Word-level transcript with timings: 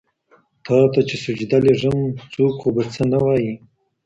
تاته 0.65 1.01
چي 1.09 1.15
سجده 1.23 1.57
لېږم 1.65 1.97
څوک 2.33 2.53
خو 2.61 2.69
به 2.75 2.83
څه 2.93 3.03
نه 3.11 3.19
وايي 3.25 3.53